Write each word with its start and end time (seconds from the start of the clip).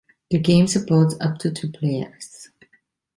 The 0.31 0.39
game 0.39 0.65
supports 0.65 1.13
up 1.21 1.37
to 1.41 1.51
two 1.51 1.71
players. 1.71 2.49